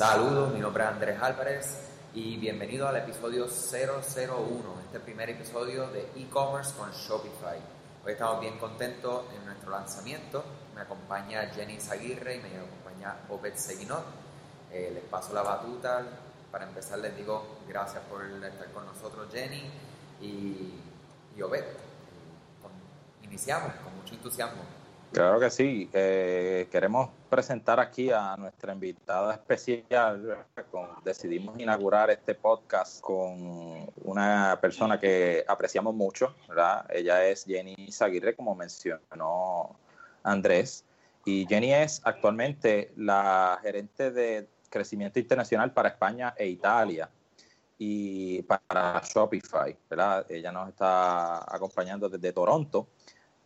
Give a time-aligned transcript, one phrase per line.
[0.00, 1.78] Saludos, mi nombre es Andrés Álvarez
[2.14, 7.58] y bienvenido al episodio 001, este primer episodio de e-commerce con Shopify.
[8.02, 10.42] Hoy estamos bien contentos en nuestro lanzamiento.
[10.74, 14.06] Me acompaña Jenny Zaguirre y me acompaña Obed Seguinot.
[14.72, 16.02] Eh, les paso la batuta.
[16.50, 19.70] Para empezar les digo gracias por estar con nosotros Jenny
[20.22, 20.80] y,
[21.36, 21.64] y Obed.
[23.22, 24.79] Iniciamos con mucho entusiasmo.
[25.12, 25.90] Claro que sí.
[25.92, 30.44] Eh, queremos presentar aquí a nuestra invitada especial.
[31.04, 36.34] decidimos inaugurar este podcast con una persona que apreciamos mucho.
[36.48, 36.86] ¿verdad?
[36.90, 39.76] Ella es Jenny Zaguirre, como mencionó
[40.22, 40.84] Andrés.
[41.24, 47.10] Y Jenny es actualmente la gerente de crecimiento internacional para España e Italia
[47.78, 49.76] y para Shopify.
[50.28, 52.86] Ella nos está acompañando desde Toronto.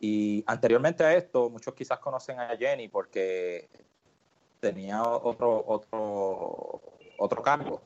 [0.01, 3.69] Y anteriormente a esto, muchos quizás conocen a Jenny porque
[4.61, 6.81] tenía otro, otro,
[7.19, 7.83] otro cargo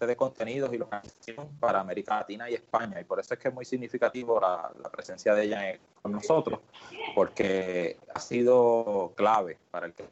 [0.00, 3.00] de contenidos y localización para América Latina y España.
[3.00, 6.60] Y por eso es que es muy significativo la, presencia de ella con nosotros,
[7.14, 10.04] porque ha sido clave para el que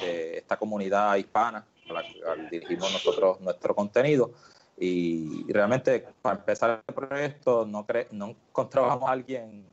[0.00, 2.02] de esta comunidad hispana a la
[2.50, 4.32] dirigimos nosotros nuestro contenido.
[4.78, 9.66] Y, realmente, para empezar el proyecto, no, no encontrábamos a alguien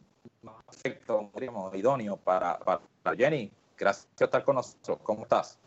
[0.66, 1.31] perfecto,
[1.73, 2.81] idóneo para, para,
[3.16, 3.52] Jenny.
[3.77, 5.00] Gracias por estar con nosotros.
[5.03, 5.58] ¿Cómo estás?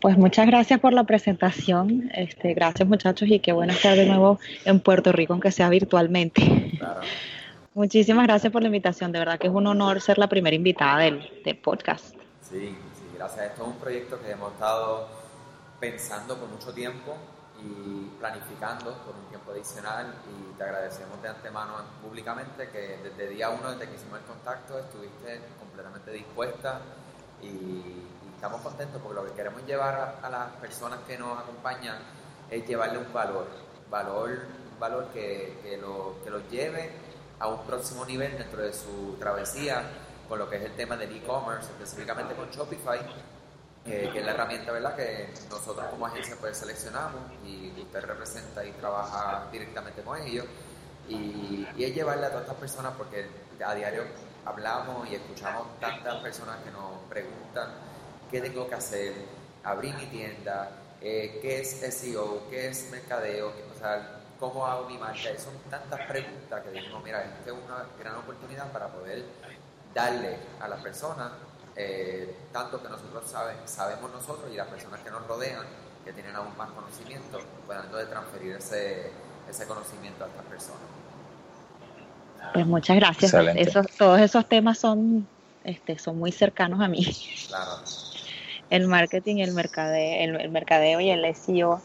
[0.00, 2.10] Pues muchas gracias por la presentación.
[2.14, 6.42] Este, gracias muchachos y qué bueno estar de nuevo en Puerto Rico, aunque sea virtualmente.
[7.74, 9.12] Muchísimas gracias por la invitación.
[9.12, 12.14] De verdad que es un honor ser la primera invitada del, del podcast.
[12.42, 12.76] Sí, sí,
[13.16, 13.46] gracias.
[13.46, 15.08] Esto es un proyecto que hemos estado
[15.78, 17.16] pensando por mucho tiempo
[17.60, 23.50] y planificando por un tiempo adicional y te agradecemos de antemano públicamente que desde día
[23.50, 26.80] uno, desde que hicimos el contacto, estuviste completamente dispuesta
[27.42, 31.96] y, estamos contentos porque lo que queremos llevar a, las personas que nos acompañan
[32.48, 33.48] es llevarle un valor,
[33.90, 34.30] valor
[34.72, 36.92] un valor que, que, lo, que los lleve
[37.40, 39.82] a un próximo nivel dentro de su travesía
[40.28, 43.00] con lo que es el tema del e-commerce, específicamente con Shopify,
[43.88, 44.94] que es la herramienta ¿verdad?
[44.94, 50.44] que nosotros como agencia pues seleccionamos y usted representa y trabaja directamente con ellos.
[51.08, 53.26] Y, es llevarle a todas estas personas porque
[53.64, 54.02] a diario
[54.44, 57.70] hablamos y escuchamos tantas personas que nos preguntan
[58.30, 59.14] qué tengo que hacer,
[59.64, 60.70] abrir mi tienda,
[61.00, 65.38] eh, qué es SEO, qué es mercadeo, o sea, cómo hago mi marca.
[65.38, 69.24] son tantas preguntas que dijimos, mira, esta es una gran oportunidad para poder
[69.94, 71.32] darle a las personas
[71.78, 73.24] eh, tanto que nosotros
[73.66, 75.64] sabemos nosotros y las personas que nos rodean,
[76.04, 79.12] que tienen aún más conocimiento, puedan entonces transferir ese,
[79.48, 80.82] ese conocimiento a estas personas.
[82.52, 83.32] Pues muchas gracias.
[83.54, 85.28] Esos, todos esos temas son,
[85.62, 87.06] este, son muy cercanos a mí.
[87.46, 87.82] Claro.
[88.70, 91.80] El marketing, el mercadeo, el, el mercadeo y el SEO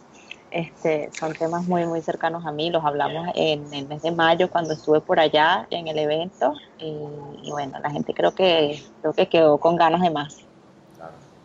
[0.53, 2.69] este, son temas muy, muy cercanos a mí.
[2.69, 6.53] Los hablamos en el mes de mayo cuando estuve por allá en el evento.
[6.77, 10.37] Y, bueno, la gente creo que, creo que quedó con ganas de más.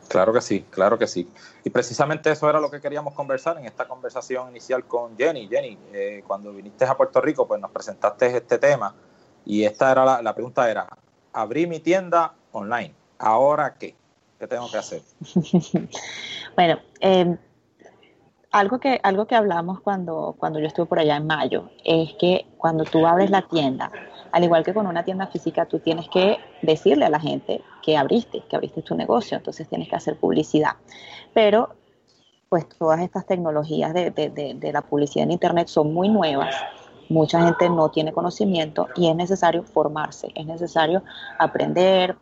[0.09, 1.29] Claro que sí, claro que sí.
[1.65, 5.49] Y precisamente eso era lo que queríamos conversar en esta conversación inicial con Jenny.
[5.49, 8.95] Jenny, eh, cuando viniste a Puerto Rico, pues nos presentaste este tema
[9.45, 10.87] y esta era la, la pregunta era,
[11.33, 13.95] abrí mi tienda online, ¿ahora qué?
[14.39, 15.03] ¿Qué tengo que hacer?
[16.57, 17.37] bueno, eh,
[18.51, 22.47] algo que, algo que hablamos cuando, cuando yo estuve por allá en mayo es que
[22.57, 23.91] cuando tú abres la tienda,
[24.33, 27.97] al igual que con una tienda física, tú tienes que decirle a la gente que
[27.97, 30.73] abriste, que abriste tu negocio, entonces tienes que hacer publicidad.
[31.35, 31.71] Pero
[32.49, 36.55] pues todas estas tecnologías de, de, de, de la publicidad en Internet son muy nuevas
[37.09, 41.03] mucha gente no tiene conocimiento y es necesario formarse, es necesario
[41.39, 42.17] aprender,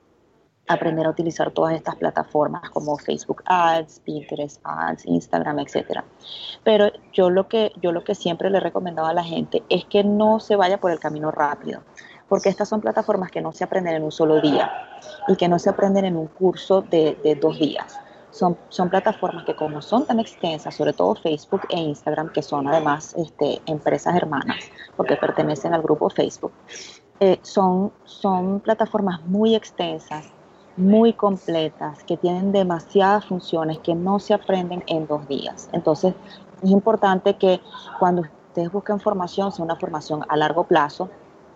[0.69, 6.05] aprender a utilizar todas estas plataformas como Facebook Ads, Pinterest Ads, Instagram, etcétera.
[6.65, 9.85] Pero yo lo que yo lo que siempre le he recomendado a la gente es
[9.85, 11.83] que no se vaya por el camino rápido,
[12.29, 14.71] porque estas son plataformas que no se aprenden en un solo día
[15.29, 17.99] y que no se aprenden en un curso de, dos días.
[18.31, 22.69] Son, son, plataformas que como son tan extensas, sobre todo Facebook e Instagram, que son
[22.69, 24.59] además este, empresas hermanas,
[24.95, 26.53] porque pertenecen al grupo Facebook,
[27.21, 30.31] eh, son, son plataformas muy extensas
[30.77, 35.69] muy completas, que tienen demasiadas funciones que no se aprenden en dos días.
[35.73, 36.15] Entonces,
[36.63, 37.61] es importante que
[37.99, 41.09] cuando ustedes busquen formación, sea una formación a largo plazo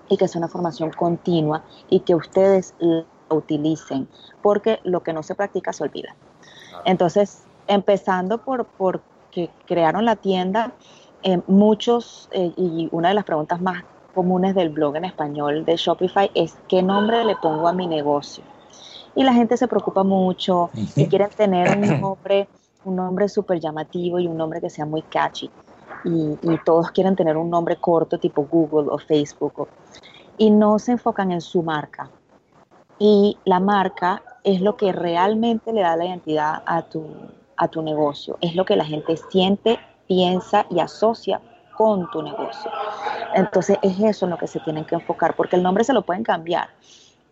[0.09, 4.09] y que sea una formación continua y que ustedes la utilicen,
[4.43, 6.15] porque lo que no se practica se olvida.
[6.85, 10.73] Entonces, empezando por, por que crearon la tienda,
[11.23, 13.85] eh, muchos, eh, y una de las preguntas más
[14.15, 18.43] comunes del blog en español de Shopify es, ¿qué nombre le pongo a mi negocio?
[19.15, 22.49] Y la gente se preocupa mucho y quieren tener un nombre
[22.85, 25.51] un nombre súper llamativo y un nombre que sea muy catchy.
[26.05, 29.69] Y, todos quieren tener un nombre corto tipo Google o Facebook
[30.39, 32.09] y no se enfocan en su marca.
[32.99, 37.05] Y la marca es lo que realmente le da la identidad a tu,
[37.57, 41.41] a tu negocio, es lo que la gente siente, piensa y asocia
[41.77, 42.71] con tu negocio.
[43.35, 46.03] Entonces es eso en lo que se tienen que enfocar, porque el nombre se lo
[46.03, 46.69] pueden cambiar.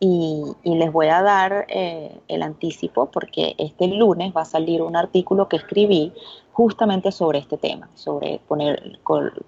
[0.01, 4.95] Y, les voy a dar eh, el anticipo porque este lunes va a salir un
[4.95, 6.13] artículo que escribí
[6.53, 9.01] justamente sobre este tema, sobre poner,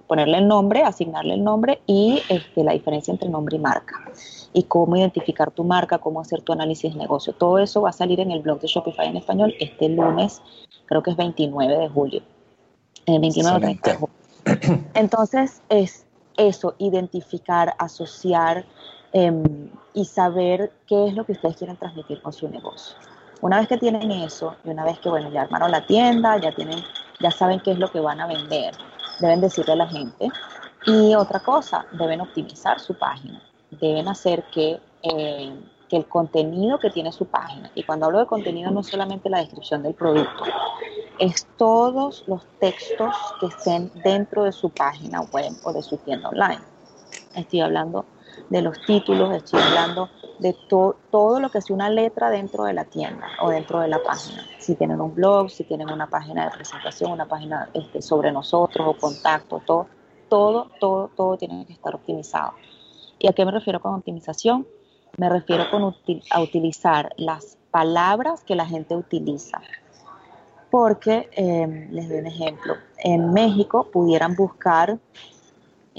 [0.07, 3.97] ponerle el nombre, asignarle el nombre y este, la diferencia entre nombre y marca
[4.53, 7.33] y cómo identificar tu marca, cómo hacer tu análisis de negocio.
[7.33, 10.43] Todo eso va a salir en el blog de Shopify en español este lunes,
[10.87, 12.23] creo que es 29 de julio.
[13.07, 14.15] El 29 de julio.
[14.95, 16.07] Entonces es
[16.37, 18.65] eso, identificar, asociar
[19.13, 22.97] em, y saber qué es lo que ustedes quieren transmitir con su negocio.
[23.41, 26.55] Una vez que tienen eso y una vez que, bueno, ya armaron la tienda, ya
[26.55, 26.81] tienen,
[27.21, 28.75] ya saben qué es lo que van a vender,
[29.21, 30.29] deben decirle a la gente.
[30.87, 36.91] Y otra cosa, deben optimizar su página deben hacer que, eh, que, el contenido que
[36.91, 40.45] tiene su página, y cuando hablo de contenido no solamente la descripción del producto,
[41.19, 46.29] es todos los textos que estén dentro de su página web o de su tienda
[46.31, 46.63] online.
[47.35, 48.07] Estoy hablando
[48.49, 52.85] de los títulos, estoy hablando de todo lo que es una letra dentro de la
[52.85, 54.45] tienda o dentro de la página.
[54.59, 58.87] Si tienen un blog, si tienen una página de presentación, una página este, sobre nosotros
[58.89, 59.87] o contacto, todo,
[60.29, 62.53] todo, todo, todo tiene que estar optimizado.
[63.19, 64.67] ¿Y a qué me refiero con optimización?
[65.19, 65.95] Me refiero con
[66.31, 69.61] a utilizar las palabras que la gente utiliza.
[70.71, 74.99] Porque, em, les doy un ejemplo, en México pudieran buscar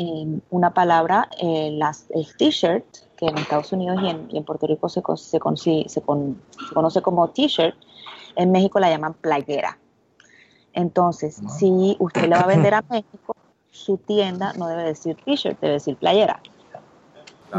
[0.01, 2.86] em, una palabra, eh, las, el t-shirt,
[3.18, 5.39] que en Estados Unidos y en, Puerto Rico se, se,
[5.88, 7.75] se conoce como t-shirt,
[8.36, 9.77] en México la llaman playera.
[10.74, 13.36] Entonces, si usted le va a vender a México,
[13.69, 16.39] su tienda no debe decir t-shirt, debe decir playera.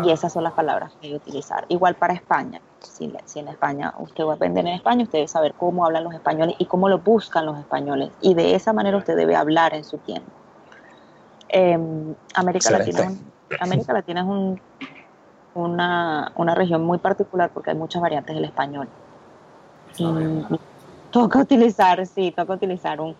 [0.04, 1.66] Y esas son las palabras que hay que utilizar.
[1.68, 2.60] Igual para España.
[2.80, 6.14] Si, en España usted va a vender en España, usted debe saber cómo hablan los
[6.14, 8.10] españoles y cómo lo buscan los españoles.
[8.22, 10.32] Y de esa manera usted debe hablar en su tienda.
[11.54, 13.12] Em, América, Latina,
[13.60, 14.60] América Latina es un,
[15.54, 18.88] una, una, región muy particular porque hay muchas variantes del español.
[19.98, 20.46] Y,
[21.10, 23.14] toca utilizar, sí, toca utilizar un,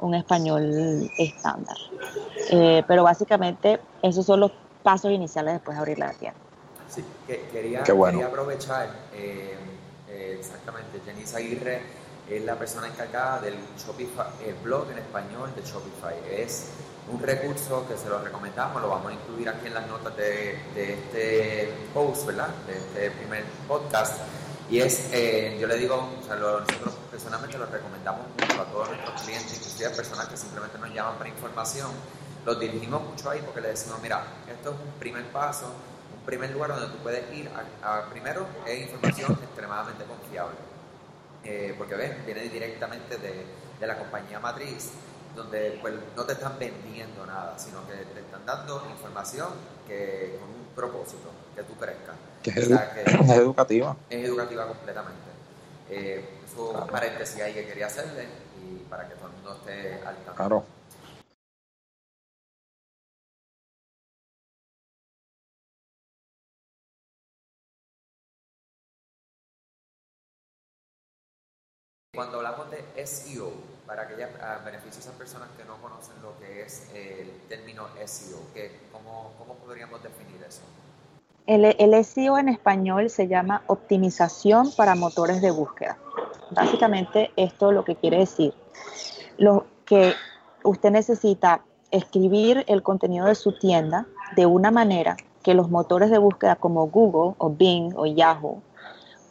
[0.00, 1.76] un español estándar.
[2.50, 4.52] Eh, pero básicamente esos son los
[4.84, 6.38] pasos iniciales después de abrir la tienda.
[6.88, 9.56] Sí, quería, quería aprovechar, eh,
[10.08, 11.80] eh, exactamente, Jenny Aguirre
[12.30, 16.14] es la persona encargada del Shopify, el blog en español de Shopify.
[16.30, 16.70] Es
[17.12, 20.58] un recurso que se lo recomendamos, lo vamos a incluir aquí en las notas de,
[20.74, 22.48] de este post, ¿verdad?
[22.66, 24.20] De este primer podcast.
[24.68, 28.88] Y es, eh, yo le digo, o sea, nosotros personalmente lo recomendamos mucho a todos
[28.88, 31.90] nuestros clientes, inclusive a personas que simplemente nos llaman para información
[32.46, 36.50] los dirigimos mucho ahí porque le decimos, mira, esto es un primer paso, un primer
[36.52, 37.50] lugar donde tú puedes ir
[37.82, 40.56] a, primero es información extremadamente confiable.
[41.42, 43.46] Eh, porque ves, viene directamente de,
[43.80, 44.90] de, la compañía matriz,
[45.36, 49.48] donde pues, no te están vendiendo nada, sino que te están dando información
[49.86, 52.16] que con un propósito, que tú crezcas.
[52.42, 52.68] Que es,
[53.36, 53.96] educativa.
[54.08, 55.20] Es educativa completamente.
[55.90, 58.26] Eh, eso es un paréntesis ahí que quería hacerle
[58.60, 60.34] y para que todo el mundo esté al tanto.
[60.34, 60.64] Claro.
[72.14, 74.30] Cuando hablamos de SEO, para aquellas
[74.64, 78.38] beneficios a esas personas que no conocen lo que es el término SEO,
[78.92, 80.62] cómo, ¿cómo, podríamos definir eso?
[81.46, 85.96] El, el, SEO en español se llama optimización para motores de búsqueda.
[86.50, 88.52] Básicamente esto lo que quiere decir,
[89.38, 90.14] lo que
[90.64, 91.62] usted necesita
[91.92, 96.88] escribir el contenido de su tienda de una manera que los motores de búsqueda como
[96.88, 98.62] Google o Bing o Yahoo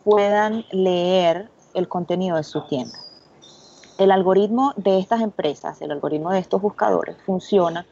[0.06, 2.98] puedan leer el contenido de su tienda.
[3.98, 7.86] El algoritmo de estas empresas, el algoritmo de estos buscadores, funciona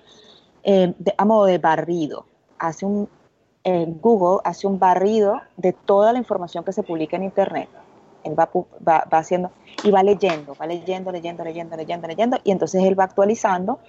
[0.64, 2.26] eh, a modo de barrido.
[2.60, 3.10] Hace un,
[4.02, 7.70] Google hace un barrido de toda la información que se publica en Internet.
[8.24, 8.50] Él va,
[9.12, 9.52] haciendo
[9.84, 13.80] y va leyendo, va leyendo, leyendo, leyendo, leyendo, leyendo, y entonces él va actualizando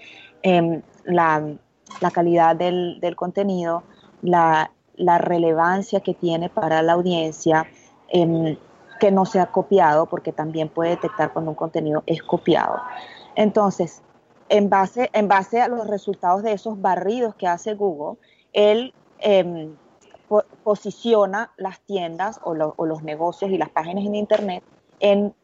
[0.42, 1.56] em, la,
[2.12, 3.84] calidad del, contenido,
[4.22, 4.70] la,
[5.18, 7.66] relevancia que tiene para la audiencia,
[8.08, 8.56] em,
[9.00, 12.80] que no sea copiado, porque también puede detectar cuando un contenido es copiado.
[13.34, 14.02] Entonces,
[14.48, 18.18] en base, en base a los resultados de esos barridos que hace Google,
[18.52, 19.74] él em,
[20.62, 24.64] posiciona las tiendas o, los negocios y las páginas en Internet
[25.00, 25.34] en,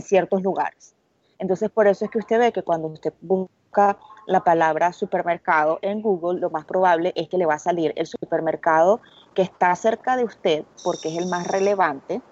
[0.00, 0.94] ciertos lugares.
[1.38, 6.00] Entonces, por eso es que usted ve que cuando usted busca la palabra supermercado en
[6.00, 9.00] Google, lo más probable es que le va a salir el supermercado
[9.34, 12.22] que está cerca de usted, porque es el más relevante,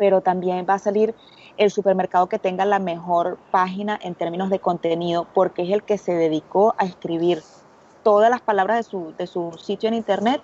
[0.00, 1.14] pero también va a salir
[1.58, 5.98] el supermercado que tenga la mejor página en términos de contenido, porque es el que
[5.98, 7.42] se dedicó a escribir
[8.02, 10.40] todas las palabras de su, de su sitio en internet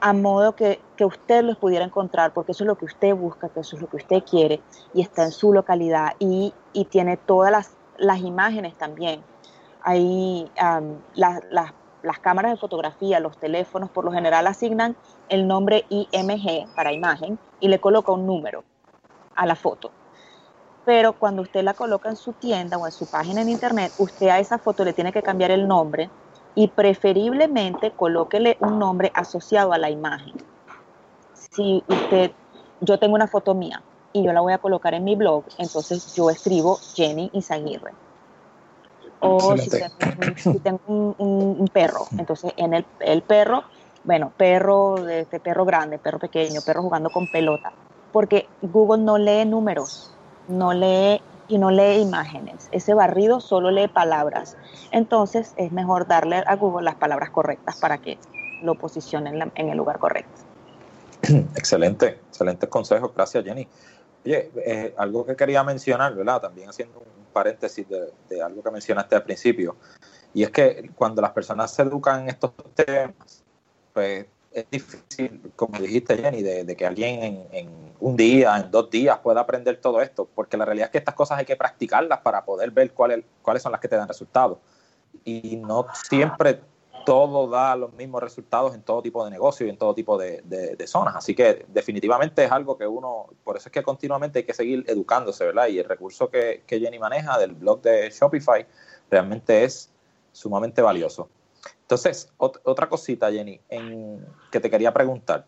[0.00, 3.50] a modo que, que, usted los pudiera encontrar, porque eso es lo que usted busca,
[3.50, 4.62] que eso es lo que usted quiere,
[4.94, 9.22] y está en su localidad, y, y tiene todas las, las, imágenes también.
[9.82, 10.50] Ahí
[11.14, 11.42] las,
[12.02, 14.96] las cámaras de fotografía, los teléfonos, por lo general asignan
[15.28, 18.64] el nombre IMG para imagen y le coloca un número
[19.34, 19.90] a la foto.
[20.84, 24.28] Pero cuando usted la coloca en su tienda o en su página en internet, usted
[24.28, 26.10] a esa foto le tiene que cambiar el nombre
[26.56, 30.34] y preferiblemente colóquele un nombre asociado a la imagen.
[31.34, 32.32] Si usted,
[32.80, 33.80] yo tengo una foto mía
[34.12, 37.92] y yo la voy a colocar en mi blog, entonces yo escribo Jenny Izaguirre.
[39.20, 39.94] O si tengo,
[40.36, 43.62] si tengo un, perro, entonces en el, el perro,
[44.04, 47.72] bueno, perro este perro grande, perro pequeño, perro jugando con pelota,
[48.12, 50.14] porque Google no lee números,
[50.48, 52.68] no lee y no lee imágenes.
[52.72, 54.56] Ese barrido solo lee palabras.
[54.90, 58.18] Entonces es mejor darle a Google las palabras correctas para que
[58.62, 60.40] lo posicione en, la, en el lugar correcto.
[61.56, 63.12] Excelente, excelente consejo.
[63.14, 63.68] Gracias, Jenny.
[64.24, 66.40] Oye, eh, algo que quería mencionar, ¿verdad?
[66.40, 69.76] También haciendo un paréntesis de, algo que mencionaste al principio,
[70.34, 73.41] y es que cuando las personas se educan en estos temas,
[73.92, 77.68] pues es difícil, como dijiste Jenny, de, de que alguien en,
[78.00, 81.14] un día, en dos días pueda aprender todo esto, porque la realidad es que estas
[81.14, 84.58] cosas hay que practicarlas para poder ver cuáles, cuáles son las que te dan resultados.
[85.24, 86.60] Y no siempre
[87.04, 90.42] todo da los mismos resultados en todo tipo de negocio y en todo tipo de,
[90.44, 91.16] de, de, zonas.
[91.16, 94.84] Así que definitivamente es algo que uno, por eso es que continuamente hay que seguir
[94.86, 95.68] educándose, ¿verdad?
[95.68, 98.66] Y el recurso que, que Jenny maneja del blog de Shopify
[99.10, 99.90] realmente es
[100.32, 101.28] sumamente valioso.
[101.92, 105.44] Entonces, ot otra cosita, Jenny, en, que te quería preguntar.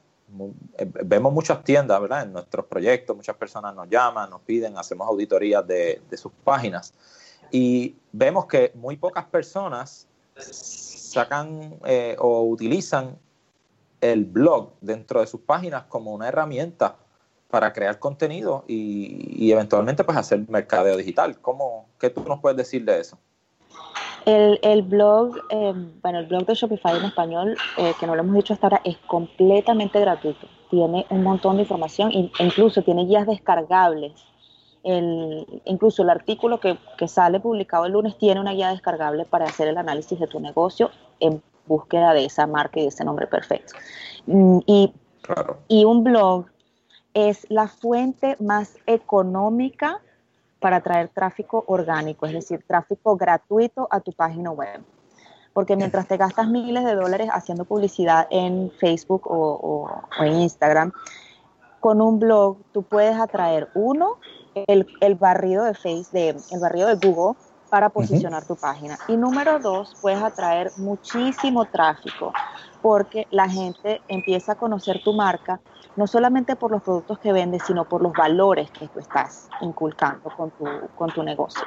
[0.76, 1.98] Eh, vemos muchas tiendas.
[2.22, 6.92] En nuestros proyectos, muchas personas nos llaman, nos piden, hacemos auditorías de, de sus páginas
[7.50, 13.16] y vemos que muy pocas personas sacan eh, o utilizan
[14.02, 16.96] el blog dentro de sus páginas como una herramienta
[17.48, 21.40] para crear contenido y, y eventualmente pues hacer mercadeo digital.
[21.40, 23.18] ¿Cómo, ¿Qué tú nos puedes decir de eso?
[24.24, 28.22] El, el blog, eh, bueno, el blog de Shopify en español, eh, que no lo
[28.22, 30.46] hemos dicho hasta ahora, es completamente gratuito.
[30.70, 34.12] Tiene un montón de información e incluso tiene guías descargables.
[34.82, 39.46] El, incluso el artículo que, que, sale publicado el lunes tiene una guía descargable para
[39.46, 40.90] hacer el análisis de tu negocio
[41.20, 43.74] en búsqueda de esa marca y de ese nombre perfecto.
[44.26, 45.58] Mm, y, claro.
[45.68, 46.46] y un blog
[47.14, 50.00] es la fuente más económica
[50.64, 54.82] para traer tráfico orgánico, es decir, tráfico gratuito a tu página web.
[55.52, 60.40] Porque mientras te gastas miles de dólares haciendo publicidad en Facebook o, o, o en
[60.40, 60.90] Instagram,
[61.80, 64.16] con un blog tú puedes atraer, uno,
[64.54, 68.48] el, el barrido de Face, de, el barrido de Google para posicionar uh -huh.
[68.48, 68.96] tu página.
[69.06, 72.32] Y número dos, puedes atraer muchísimo tráfico
[72.84, 75.58] porque la gente empieza a conocer tu marca
[75.96, 80.28] no solamente por los productos que vendes, sino por los valores que tú estás inculcando
[80.36, 81.62] con tu, con tu negocio.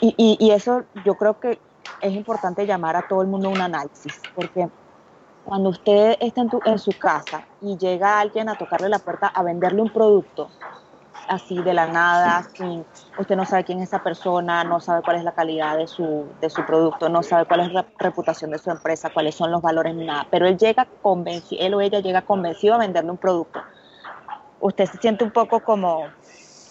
[0.00, 1.60] Y, y, y eso yo creo que
[2.00, 4.70] es importante llamar a todo el mundo un análisis, porque
[5.42, 9.26] cuando usted está en, tu, en su casa y llega alguien a tocarle la puerta
[9.26, 10.48] a venderle un producto,
[11.32, 12.84] así de la nada, sin,
[13.18, 16.26] usted no sabe quién es esa persona, no sabe cuál es la calidad de su,
[16.40, 19.62] de su producto, no sabe cuál es la reputación de su empresa, cuáles son los
[19.62, 23.16] valores ni nada, pero él llega convencido, él o ella llega convencido a venderle un
[23.16, 23.60] producto.
[24.60, 26.04] Usted se siente un poco como,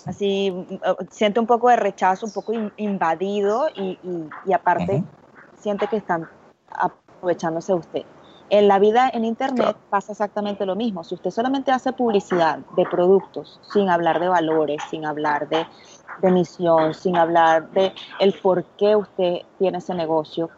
[0.06, 0.66] así,
[1.10, 5.60] siente un poco de rechazo, un poco invadido y, y, y aparte uh -huh.
[5.60, 6.30] siente que están
[6.70, 8.06] aprovechándose de usted.
[8.52, 9.80] En la vida en Internet claro.
[9.90, 11.06] pasa exactamente lo mismo.
[11.06, 15.66] Si usted solamente hace publicidad de productos sin hablar de valores, sin hablar de,
[16.22, 20.50] de misión, sin hablar de el por qué usted tiene ese negocio,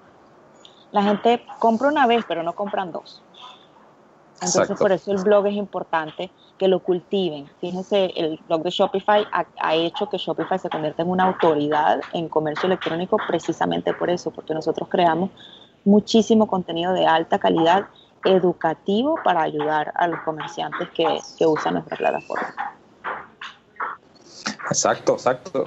[0.91, 3.21] la gente compra una vez, pero no compran dos.
[4.41, 4.81] Entonces, Exacto.
[4.81, 7.45] por eso el blog es importante que lo cultiven.
[7.61, 12.01] Fíjense, el blog de Shopify ha, ha, hecho que Shopify se convierta en una autoridad
[12.11, 15.29] en comercio electrónico precisamente por eso, porque nosotros creamos
[15.85, 17.87] muchísimo contenido de alta calidad
[18.25, 22.53] educativo para ayudar a los comerciantes que, que usan nuestra plataforma.
[24.69, 25.65] Exacto, exacto.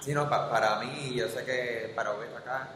[0.00, 2.68] Sí, no, pa para mí, yo sé que para ver acá,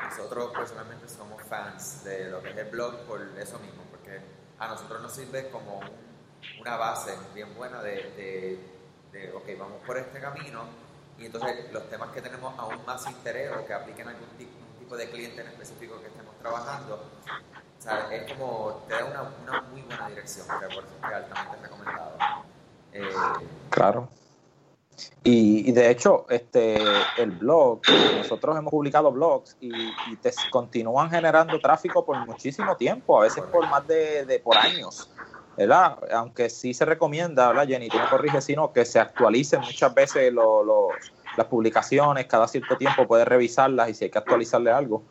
[0.00, 4.20] nosotros personalmente somos fans de lo que es el blog por eso mismo, porque
[4.58, 5.90] a nosotros nos sirve como un,
[6.60, 8.60] una base bien buena de, de,
[9.12, 10.62] de, ok, vamos por este camino,
[11.18, 14.57] y entonces los temas que tenemos aún más interés o que apliquen algún tipo,
[14.88, 17.04] tipo de cliente en específico que estemos trabajando,
[18.10, 22.12] es como, te da una, una muy buena dirección, que por eso es altamente recomendado.
[22.92, 23.10] Eh,
[23.68, 24.08] claro.
[25.22, 26.78] Y, de hecho, este
[27.18, 27.82] el blog,
[28.16, 29.70] nosotros hemos publicado blogs y,
[30.22, 35.10] te continúan generando tráfico por muchísimo tiempo, a veces por más de, por años.
[35.56, 35.98] ¿verdad?
[36.12, 37.88] Aunque sí se recomienda, ¿verdad, Jenny?
[37.88, 40.32] Tú me corriges, sino que se actualicen muchas veces
[41.38, 45.02] las publicaciones, cada cierto tiempo puedes revisarlas y si hay que actualizarle algo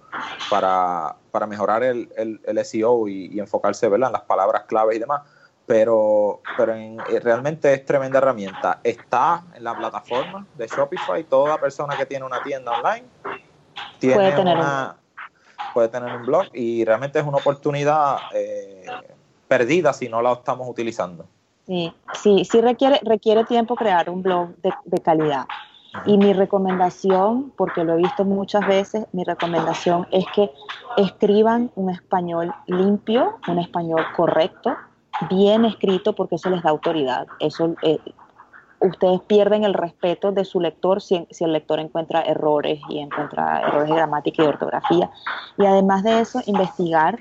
[0.49, 1.15] para,
[1.47, 4.09] mejorar el, el, SEO y, y, enfocarse ¿verdad?
[4.09, 5.21] en las palabras claves y demás
[5.67, 8.79] pero, pero eh, realmente es tremenda herramienta.
[8.83, 13.05] Está en la plataforma de Shopify, toda persona que tiene una tienda online
[13.99, 15.73] tiene puede tener, una, un...
[15.73, 18.85] puede tener un blog y realmente es una oportunidad eh,
[19.47, 21.25] perdida si no la estamos utilizando.
[21.67, 25.45] Sí, sí, sí requiere, requiere tiempo crear un blog de, de calidad.
[26.05, 30.51] Y mi recomendación, porque lo he visto muchas veces, mi recomendación es que
[30.97, 34.75] escriban un español limpio, un español correcto,
[35.29, 37.27] bien escrito porque eso les da autoridad.
[37.39, 37.99] Eso, eh,
[38.79, 43.89] ustedes pierden el respeto de su lector si, el lector encuentra errores y encuentra errores
[43.89, 45.09] de gramática y ortografía.
[45.57, 47.19] Y además de eso, investigar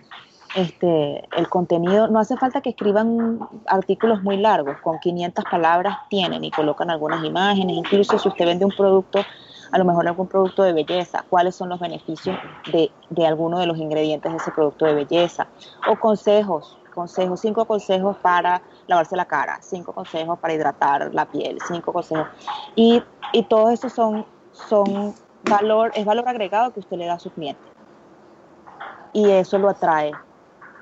[0.55, 2.09] este, el contenido.
[2.09, 7.25] No hace falta que escriban artículos muy largos, con 500 palabras tienen y colocan algunas
[7.25, 7.77] imágenes.
[7.77, 9.21] Incluso si usted vende un producto,
[9.73, 12.37] a lo mejor algún producto de belleza, cuáles son los beneficios
[12.73, 15.47] de, de alguno de los ingredientes de ese producto de belleza.
[15.89, 21.59] O consejos, consejos, cinco consejos para lavarse la cara, cinco consejos para hidratar la piel,
[21.69, 22.29] cinco consejos.
[22.75, 27.19] Y, y todo eso son, son valor, es valor agregado que usted le da a
[27.19, 27.61] su cliente.
[29.13, 30.13] Y eso lo atrae,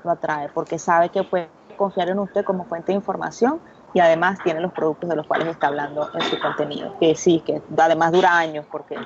[0.04, 3.60] lo atrae, porque sabe que puede confiar en usted como fuente de información
[3.92, 7.40] y además tiene los productos de los cuales está hablando en su contenido, que sí,
[7.40, 8.96] que además dura años porque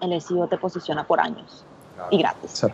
[0.00, 1.64] el SEO te posiciona por años
[2.10, 2.64] y gratis.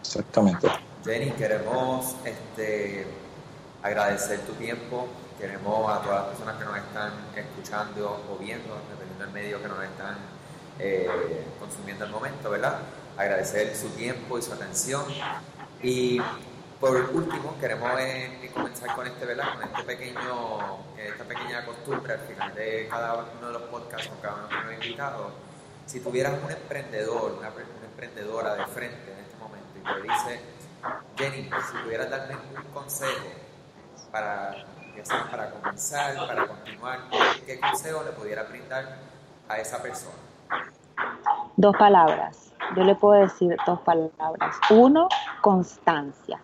[0.00, 0.68] Exactamente.
[1.04, 3.06] Jenny, queremos este,
[3.82, 5.06] agradecer tu tiempo,
[5.38, 9.68] queremos a todas las personas que nos están escuchando o viendo, dependiendo del medio que
[9.68, 10.16] nos están
[10.78, 12.78] eh, consumiendo el momento, ¿verdad?
[13.16, 15.04] Agradecer su tiempo y su atención.
[15.84, 16.18] Y
[16.80, 19.52] por último, queremos eh, comenzar con este, ¿verdad?
[19.52, 24.18] Con este pequeño, esta pequeña costumbre al final de cada uno de los podcasts con
[24.22, 25.32] cada uno de los invitados.
[25.84, 30.40] Si tuvieras un emprendedor, una, una emprendedora de frente en este momento y te dice,
[31.18, 33.28] Jenny, si pudieras darme un consejo
[34.10, 34.64] para,
[35.30, 37.00] para comenzar, para continuar,
[37.44, 38.96] ¿qué consejo le pudiera brindar
[39.50, 40.16] a esa persona?
[41.58, 42.53] Dos palabras.
[42.76, 44.56] Yo le puedo decir dos palabras.
[44.70, 45.08] Uno,
[45.40, 46.40] constancia.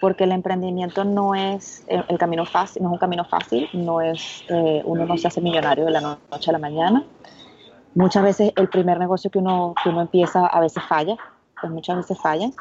[0.00, 4.44] Porque el emprendimiento no es el camino fácil, no es un camino fácil, no es,
[4.48, 7.04] eh, uno no se hace millonario de la noche a la mañana.
[7.94, 11.16] Muchas veces el primer negocio que uno, que uno empieza a veces falla,
[11.60, 12.54] pues muchas veces fallan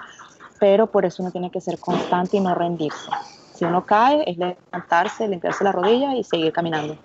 [0.60, 3.10] pero por eso uno tiene que ser constante y no rendirse.
[3.54, 6.98] Si uno cae, es levantarse, limpiarse la rodilla y seguir caminando.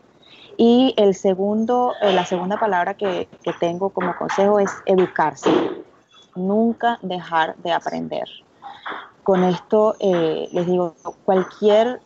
[0.56, 5.50] Y el segundo, eh, la segunda palabra que, que, tengo como consejo es educarse.
[6.34, 8.28] Nunca dejar de aprender.
[9.22, 12.00] Con esto eh, les digo, cualquier,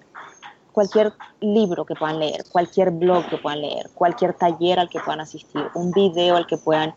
[0.73, 5.21] cualquier libro que puedan leer, cualquier blog que puedan leer, cualquier taller al que puedan
[5.21, 6.95] asistir, un video al que puedan,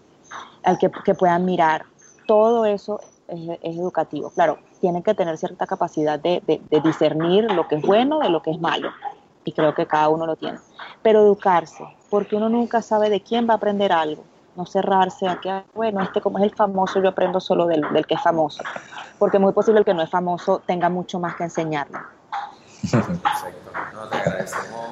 [0.64, 1.86] al que, que puedan mirar,
[2.28, 4.30] todo eso es, educativo.
[4.30, 6.42] Claro, tienen que tener cierta capacidad de,
[6.84, 8.92] discernir lo que es bueno de lo que es malo.
[9.43, 10.60] Y creo que cada uno lo tiene.
[11.01, 14.23] Pero educarse, porque uno nunca sabe de quién va a aprender algo.
[14.56, 18.06] No cerrarse a que, ah, bueno, este como es el famoso, yo aprendo solo del,
[18.06, 18.63] que es famoso.
[19.17, 21.99] Porque es muy posible el que no es famoso tenga mucho más que enseñarle.
[22.91, 23.30] Perfecto.
[23.93, 24.89] No, te agradecemos.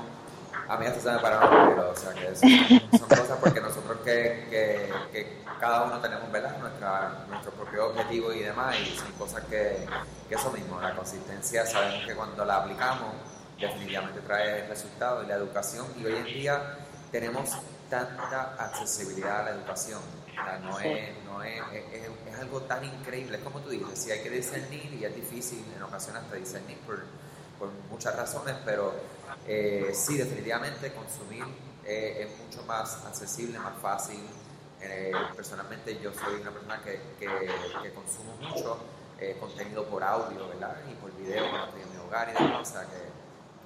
[0.70, 5.40] A mí hasta se me pararon los o sea que son cosas porque nosotros que,
[5.60, 6.58] cada uno tenemos ¿verdad?
[6.60, 9.86] Nuestra, nuestro propio objetivo y demás, y son cosas que
[10.30, 13.10] eso mismo, la consistencia, sabemos que cuando la aplicamos,
[13.60, 16.78] definitivamente trae resultados y la educación, y hoy en día
[17.12, 17.50] tenemos
[17.90, 20.00] tanta accesibilidad a la educación.
[20.64, 24.30] no, es, no es, es, algo tan increíble, es como tú dices, si hay que
[24.30, 27.04] discernir, y es difícil en ocasiones hasta discernir por,
[27.58, 28.94] por muchas razones, pero
[29.46, 31.44] eh, sí, definitivamente consumir
[31.86, 34.22] eh, es mucho más accesible, más fácil,
[34.82, 38.80] eh, personalmente yo soy una persona que, que, consumo mucho
[39.20, 40.78] eh, contenido por audio, ¿verdad?
[40.90, 42.70] Y por video cuando estoy en mi hogar y demás.
[42.70, 43.09] O sea que,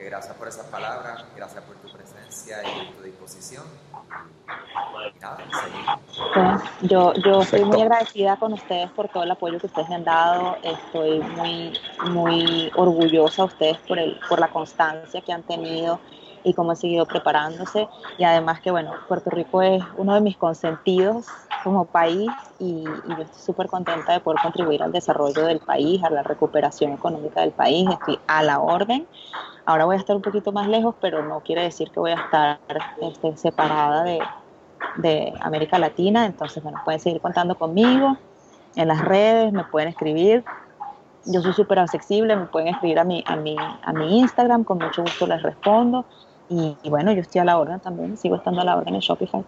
[0.04, 3.64] que, gracias por esas palabras, gracias por tu presencia y tu disposición.
[5.16, 5.38] Y nada,
[6.34, 9.96] pues, yo, yo estoy muy agradecida con ustedes por todo el apoyo que ustedes me
[9.96, 10.58] han dado.
[10.64, 16.00] Estoy muy, muy orgullosa de ustedes por, el, por la constancia que han tenido
[16.44, 17.88] y cómo ha seguido preparándose.
[18.18, 21.28] Y además que, bueno, Puerto Rico es uno de mis consentidos
[21.64, 22.30] como país
[22.60, 26.92] y, yo estoy súper contenta de poder contribuir al desarrollo del país, a la recuperación
[26.94, 27.90] económica del país.
[27.90, 29.08] Estoy a la orden.
[29.66, 32.16] Ahora voy a estar un poquito más lejos, pero no quiere decir que voy a
[32.16, 32.60] estar
[33.02, 34.20] este, separada de,
[34.98, 36.26] de América Latina.
[36.26, 38.18] Entonces, bueno, pueden seguir contando conmigo
[38.76, 40.44] en las redes, me pueden escribir
[41.26, 44.78] yo soy súper accesible, me pueden escribir a mi, a, mi, a mi Instagram, con
[44.78, 46.06] mucho gusto les respondo.
[46.84, 49.44] Y, bueno, yo estoy a la orden también, sigo estando a la orden en Shopify.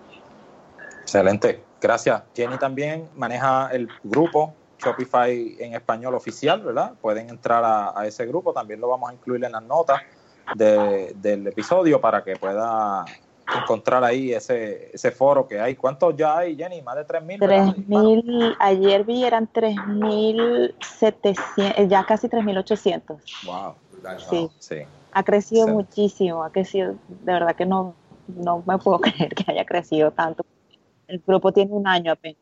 [1.01, 2.23] Excelente, gracias.
[2.35, 6.93] Jenny también maneja el grupo Shopify en español oficial, ¿verdad?
[6.99, 10.01] Pueden entrar a, ese grupo, también lo vamos a incluir en las notas
[10.55, 13.05] del episodio para que pueda
[13.55, 15.75] encontrar ahí ese, ese foro que hay.
[15.75, 16.81] ¿Cuántos ya hay, Jenny?
[16.81, 17.39] ¿Más de 3.000?
[17.39, 23.19] 3.000, ayer vi eran 3.700, eh, ya casi 3.800.
[23.45, 23.75] Wow.
[24.29, 24.49] Sí.
[24.59, 24.85] sí.
[25.15, 27.95] Ha crecido muchísimo, ha crecido, de verdad que no,
[28.27, 30.45] no me puedo creer que haya crecido tanto.
[31.07, 32.41] El grupo tiene un año apenas.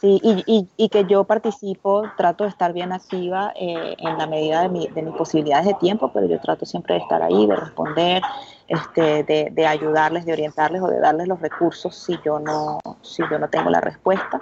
[0.00, 4.62] Sí, y, y, que yo participo, trato de estar bien activa eh, en la medida
[4.62, 7.56] de, mi, de, mis posibilidades de tiempo, pero yo trato siempre de estar ahí, de
[7.56, 8.22] responder,
[8.68, 13.24] este, de, de, ayudarles, de orientarles o de darles los recursos si yo no, si
[13.28, 14.40] yo no tengo la respuesta.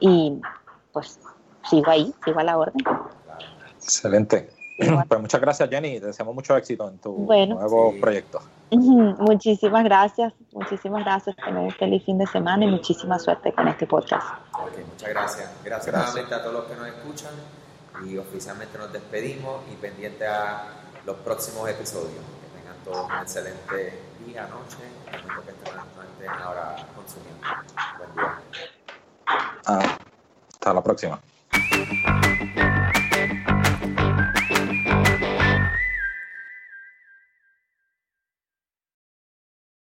[0.00, 0.40] Y
[0.92, 1.20] pues
[1.70, 2.84] sigo ahí, sigo a la orden.
[3.76, 4.57] Excelente.
[4.78, 5.98] Pues muchas gracias, Jenny.
[5.98, 8.40] Te deseamos mucho éxito en tu nuevo proyecto.
[8.70, 11.34] Muchísimas gracias, muchísimas gracias.
[11.34, 14.24] Tener un feliz fin de semana y muchísima suerte con este podcast.
[14.52, 15.50] muchas gracias.
[15.64, 17.32] Gracias, nuevamente a todos los que nos escuchan
[18.06, 20.66] y oficialmente nos despedimos y pendiente a
[21.04, 22.12] los próximos episodios.
[22.12, 24.78] Que tengan todos un excelente día, noche,
[25.10, 27.40] momento que estén ahora consumiendo.
[27.98, 28.38] Buen día.
[29.66, 29.98] Ah,
[30.52, 31.20] hasta la próxima.